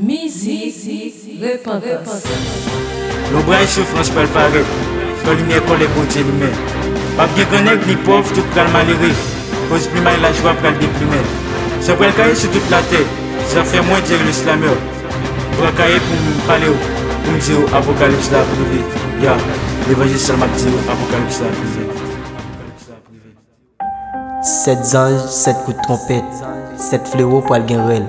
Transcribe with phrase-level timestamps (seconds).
[0.00, 2.42] Mi zi zi, ve pa ve pa zan.
[3.32, 4.62] Lou bra yi sou frans pel pare,
[5.26, 6.54] kol yi nye kol e konti li men.
[7.18, 9.10] Pap di konek ni pof, tout kalman li ri,
[9.68, 11.26] posi pli man la jwa pral di pli men.
[11.84, 13.02] Se pral kaye sou tout la te,
[13.52, 14.72] sa fè mwen diri l'islam yo.
[15.58, 16.78] Pral kaye pou mou pale yo,
[17.26, 18.80] pou m di yo avokalips la prive.
[19.26, 19.36] Ya,
[19.84, 21.86] devanje salman di yo avokalips la prive.
[24.54, 26.22] Sèt zanj, sèt kout trompè,
[26.88, 28.08] sèt flewo pral gen rel,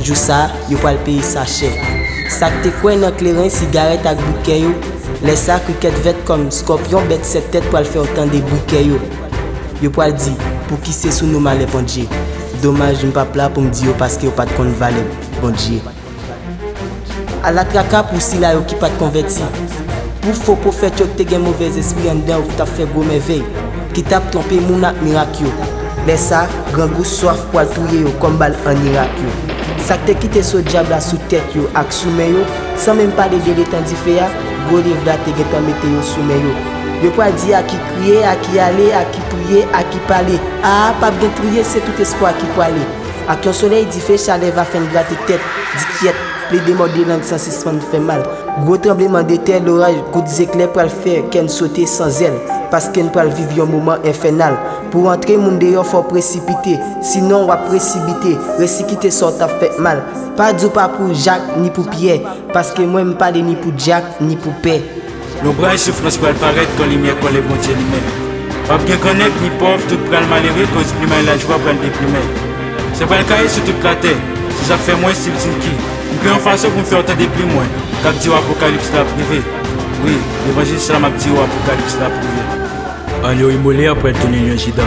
[0.00, 1.70] Jou sa, yo pou al peyi sa chè.
[2.32, 4.70] Sa te kwen an kleren sigaret ak boukè yo,
[5.26, 8.80] lesa kou ket vet kom skopyon bet set tèt pou al fè otan de boukè
[8.86, 9.00] yo.
[9.82, 10.32] Yo pou al di,
[10.70, 12.06] pou ki se sou nouman le bonjè.
[12.62, 15.02] Domanj, jim papla pou mdi yo paske yo pat konvalè,
[15.42, 15.82] bonjè.
[17.50, 19.50] Al atrakap ou si la yo ki pat konvet sa.
[20.24, 23.20] Pou fò pou fè tè gen mouvez espri an den ou fè ta fè gome
[23.28, 23.44] vey,
[23.96, 25.52] ki tap trompe mouna ak mirakyò.
[26.08, 29.40] Mè sa, gran gous soaf pou al touye yo konbal an irakyò.
[29.90, 32.42] Tak te kite sou diabla sou tet yo ak soumen yo
[32.78, 34.28] San menm pale de letan di fe ya
[34.68, 36.52] Gwo liv da te getan meten yo soumen yo
[37.02, 40.36] Yo kwa di a ki kriye, a ki ale, a ki priye, a ki pale
[40.62, 42.84] A a pa ben kriye se tout espo a ki pale
[43.30, 46.76] A kyo soley di fe chale va fen vla te tet Dik yet, ple de
[46.78, 48.22] modi lang san sispan fèman
[48.68, 52.38] Gwo trembleman de tel oraj kou di zekle Pwa l fè ken sote san zel
[52.70, 54.54] parce qu'elle peut vivre un moment infernal.
[54.90, 56.78] Pour entrer, mon dehors, faut précipiter.
[57.02, 58.36] Sinon, on va précipiter.
[58.58, 60.02] Récipiter, sort à fait mal.
[60.36, 62.20] Pas du pas pour Jacques, ni pour Pierre.
[62.52, 64.80] Parce que moi, je ne parle ni pour Jacques, ni pour Pierre.
[65.44, 67.78] Le bras et souffrances elle paraître quand les miens, quand les bons tiennent
[68.68, 71.72] Pas bien connaître, ni pauvre, tout prendre le quand quand se prime la joie, prend
[71.72, 72.18] le déprimé.
[72.92, 74.16] C'est pas le cas, sur toute la terre.
[74.58, 75.70] Si ça fait moins, c'est le qui.
[76.12, 77.64] Une plus en façon pour me faire entendre plus moins.
[78.02, 79.42] Quand tu apocalypse la privée.
[80.04, 82.68] Oui, l'évangile sera ma dit l'apocalypse la privée.
[83.22, 84.82] Allez, il est après tout le un jida.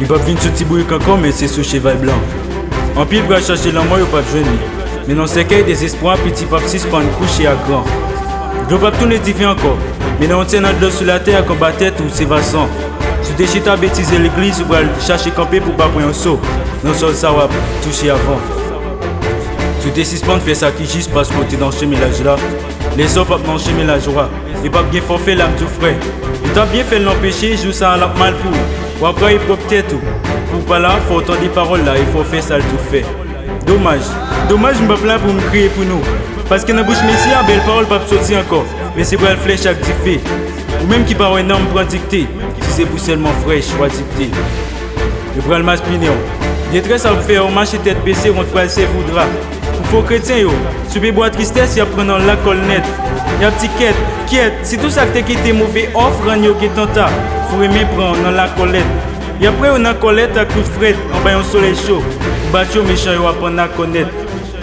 [0.00, 0.84] Il va venir sur Tibou et
[1.22, 2.12] mais c'est sous Cheval blanc.
[2.96, 5.84] En pire, il va chercher l'amour, il n'y pas de Mais non, c'est qu'il des
[5.84, 7.84] espoirs, petit pap suspend, coucher à grand.
[8.68, 9.78] Je ne vais pas tout le encore.
[10.18, 12.66] mais on tient notre dos sur la terre, comme tous ou c'est vassant.
[13.22, 16.40] Sous-titres à bêtiser l'église ou chercher campé pour pas prendre un saut.
[16.82, 17.48] Non seul ça va
[17.84, 18.40] toucher avant.
[19.80, 22.34] Tu les suspends, faire ça qui juste parce dans ce village-là.
[22.96, 24.28] Les hommes peuvent manger mais la joie.
[24.64, 25.96] Ils peuvent bien forfait l'âme du frais.
[26.44, 28.50] Ils t'ont bien fait l'empêcher, joue ça la mal pour.
[29.00, 30.00] Ou après, ils peuvent peut-être tout.
[30.50, 33.04] Pour pas là, faut entendre des paroles là, il faut faire ça tout fait.
[33.64, 34.00] Dommage.
[34.48, 36.00] Dommage, je me plains pour me crier pour nous.
[36.48, 38.66] Parce que dans la bouche messie, la belle parole pas sortir encore.
[38.96, 40.20] Mais c'est pour la flèche activée.
[40.82, 42.26] Ou même qui parle énorme pour dicter.
[42.62, 44.30] Si c'est pour seulement fraîche, ou dicter.
[45.36, 45.84] Je prends le masque
[46.72, 49.24] Détresse à vous faire, on marche tête baissée, on te le voudra.
[49.90, 50.50] Faux chrétien yo,
[50.88, 52.84] subit bois tristesse, y'a prenant la colnette.
[53.42, 53.96] Y'a petit quête,
[54.28, 57.08] quiette, si tout ça que t'es quitté mauvais offre, yo qui tenta.
[57.50, 58.84] Faut aimer prendre dans la colette.
[59.40, 62.04] Y'a pris une colette à coup de fret, en bas un soleil chaud.
[62.52, 64.10] Bâtio méchant yo apprendre à connaître.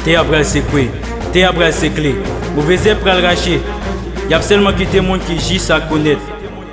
[0.05, 0.79] T'es après c'est quoi?
[1.33, 2.15] T'es après c'est clé.
[2.55, 3.59] Mauvais pral raché.
[4.29, 6.21] Y'a seulement quitté monde qui gisse à connaître.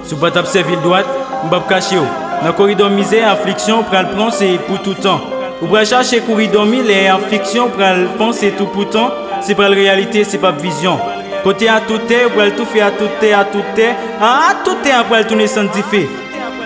[0.06, 1.06] Sous pas t'observer le droite,
[1.44, 2.02] m'bap caché yo.
[2.44, 5.20] Dans corridor misère, affliction, pral prend c'est pour tout temps.
[5.62, 9.10] Ou pral chache kouridomi le en fiksyon, pral fon se tou poutan,
[9.42, 10.98] se pral realite se pap vizyon.
[11.44, 13.86] Kote an toute, ou pral toufe an toute, an toute,
[14.18, 16.02] an toute an pral toune santife.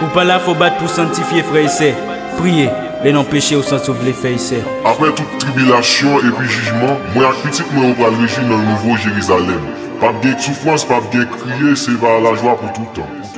[0.01, 1.91] Ou pral la fobat pou santifye freise,
[2.39, 2.69] priye,
[3.05, 4.63] le nan peche ou santifye freise.
[4.89, 9.69] Apre toute tribilasyon epi jujman, mwen akritik mwen ou pral rejil nan nouvo Jerizalem.
[10.01, 13.38] Pap genk soufwans, pap genk kriye, se va la jwa pou toutan.